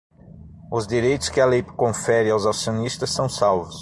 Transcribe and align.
Os 0.71 0.87
direitos 0.87 1.29
que 1.29 1.39
a 1.39 1.45
lei 1.45 1.61
confere 1.61 2.31
aos 2.31 2.47
acionistas 2.47 3.11
são 3.11 3.29
salvos. 3.29 3.69